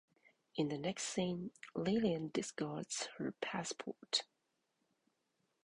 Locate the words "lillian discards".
1.75-3.05